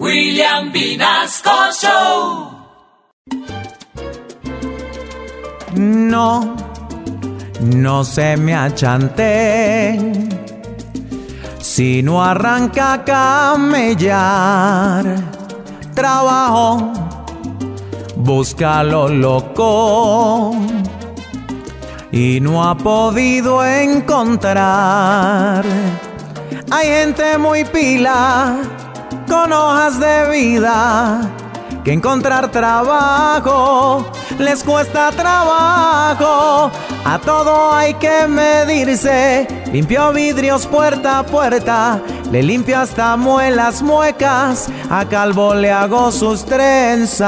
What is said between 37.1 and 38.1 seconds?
todo hay